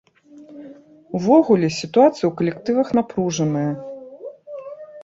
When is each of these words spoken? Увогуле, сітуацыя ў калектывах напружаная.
Увогуле, 1.19 1.69
сітуацыя 1.81 2.27
ў 2.29 2.33
калектывах 2.41 2.87
напружаная. 3.03 3.69